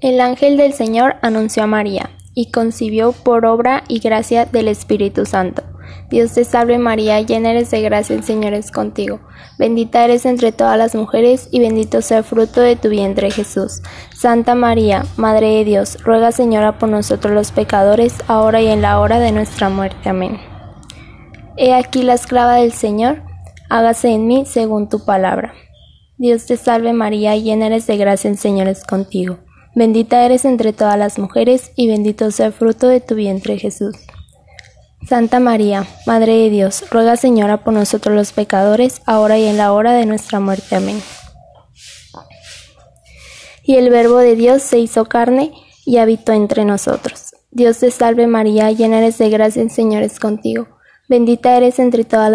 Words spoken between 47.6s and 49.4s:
te salve María, llena eres de